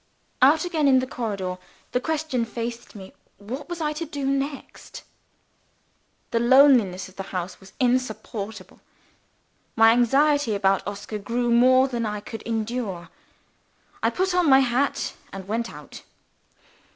[0.41, 1.59] Out again in the corridor,
[1.91, 5.03] the question faced me: What was I to do next?
[6.31, 8.81] The loneliness of the house was insupportable;
[9.75, 13.09] my anxiety about Oscar grew more than I could endure.
[14.01, 16.01] I put on my hat, and went out.